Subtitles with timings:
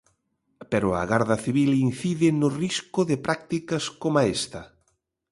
[0.71, 4.61] Pero a Garda Civil incide no risco de prácticas coma esta.